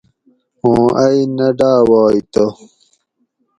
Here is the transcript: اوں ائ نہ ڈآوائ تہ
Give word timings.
اوں 0.63 0.85
ائ 1.03 1.19
نہ 1.37 1.47
ڈآوائ 1.57 2.17
تہ 2.33 2.43